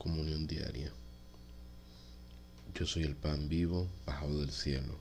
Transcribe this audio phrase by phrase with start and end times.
[0.00, 0.90] Comunión diaria.
[2.74, 4.98] Yo soy el pan vivo bajado del cielo.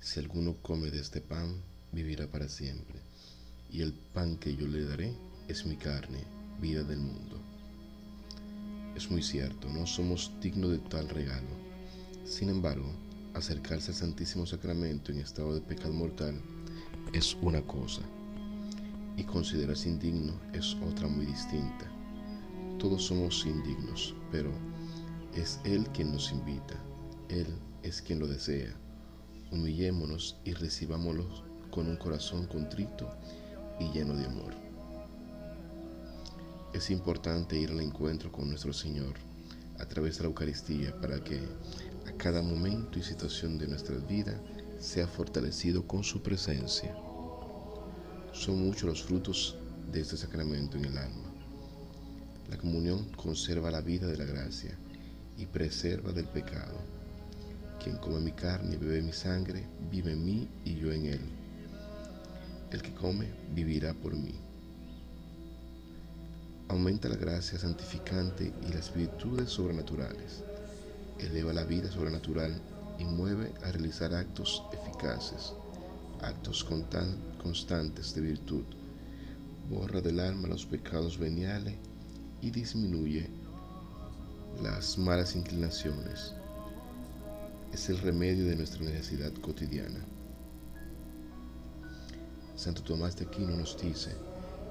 [0.00, 1.62] Si alguno come de este pan,
[1.92, 3.00] vivirá para siempre.
[3.70, 5.14] Y el pan que yo le daré
[5.48, 6.24] es mi carne,
[6.60, 7.40] vida del mundo.
[8.94, 11.48] Es muy cierto, no somos dignos de tal regalo.
[12.26, 12.92] Sin embargo,
[13.32, 16.38] acercarse al Santísimo Sacramento en estado de pecado mortal
[17.14, 18.02] es una cosa,
[19.16, 21.90] y considerarse indigno es otra muy distinta.
[22.78, 24.50] Todos somos indignos, pero
[25.34, 26.74] es Él quien nos invita,
[27.28, 27.46] Él
[27.82, 28.74] es quien lo desea.
[29.50, 31.26] Humillémonos y recibámoslo
[31.70, 33.08] con un corazón contrito
[33.80, 34.54] y lleno de amor.
[36.72, 39.14] Es importante ir al encuentro con nuestro Señor
[39.78, 41.40] a través de la Eucaristía para que
[42.06, 44.38] a cada momento y situación de nuestra vida
[44.78, 46.94] sea fortalecido con su presencia.
[48.32, 49.56] Son muchos los frutos
[49.90, 51.27] de este sacramento en el alma.
[52.48, 54.74] La comunión conserva la vida de la gracia
[55.36, 56.78] y preserva del pecado.
[57.82, 61.20] Quien come mi carne y bebe mi sangre, vive en mí y yo en él.
[62.70, 64.34] El que come vivirá por mí.
[66.68, 70.42] Aumenta la gracia santificante y las virtudes sobrenaturales.
[71.18, 72.58] Eleva la vida sobrenatural
[72.98, 75.52] y mueve a realizar actos eficaces,
[76.22, 78.64] actos constantes de virtud.
[79.68, 81.76] Borra del alma los pecados veniales
[82.40, 83.28] y disminuye
[84.62, 86.34] las malas inclinaciones.
[87.72, 90.04] Es el remedio de nuestra necesidad cotidiana.
[92.56, 94.16] Santo Tomás de Aquino nos dice,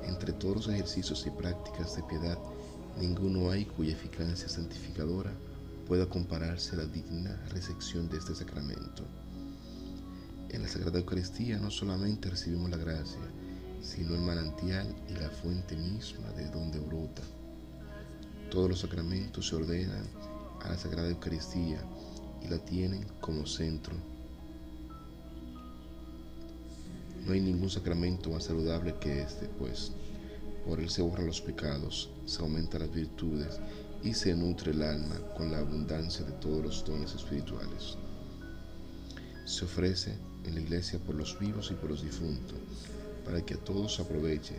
[0.04, 2.38] entre todos los ejercicios y prácticas de piedad,
[3.00, 5.32] ninguno hay cuya eficacia santificadora
[5.88, 9.04] pueda compararse a la digna recepción de este sacramento.
[10.50, 13.20] En la Sagrada Eucaristía no solamente recibimos la gracia,
[13.82, 17.22] sino el manantial y la fuente misma de donde brota.
[18.50, 20.06] Todos los sacramentos se ordenan
[20.64, 21.82] a la Sagrada Eucaristía
[22.44, 23.94] y la tienen como centro.
[27.26, 29.92] No hay ningún sacramento más saludable que este, pues
[30.66, 33.60] por él se borran los pecados, se aumentan las virtudes
[34.04, 37.98] y se nutre el alma con la abundancia de todos los dones espirituales.
[39.46, 40.14] Se ofrece
[40.46, 42.60] en la iglesia por los vivos y por los difuntos,
[43.26, 44.56] para que a todos aproveche,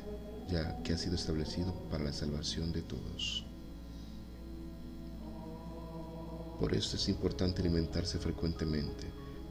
[0.51, 3.48] ya que ha sido establecido para la salvación de todos.
[6.59, 9.07] Por esto es importante alimentarse frecuentemente,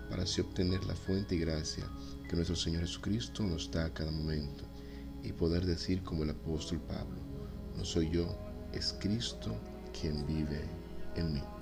[0.10, 1.90] para así obtener la fuente y gracia
[2.28, 4.66] que nuestro Señor Jesucristo nos da a cada momento,
[5.24, 7.20] y poder decir como el apóstol Pablo,
[7.76, 8.38] no soy yo,
[8.74, 9.56] es Cristo
[10.00, 10.62] quien vive
[11.16, 11.57] en mí.